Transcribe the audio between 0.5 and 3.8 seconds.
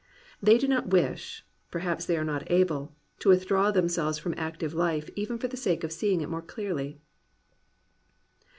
do not wish, perhaps they are not able, to withdraw